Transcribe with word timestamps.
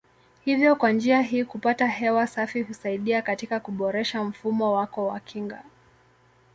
Hivyo 0.45 0.75
kwa 0.75 0.91
njia 0.91 1.21
hii 1.21 1.43
kupata 1.43 1.87
hewa 1.87 2.27
safi 2.27 2.61
husaidia 2.61 3.21
katika 3.21 3.59
kuboresha 3.59 4.23
mfumo 4.23 4.73
wako 4.73 5.07
wa 5.07 5.19
kinga. 5.19 5.63